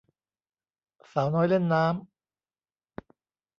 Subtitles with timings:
[1.11, 1.93] สาวน้อยเล่นน้ำ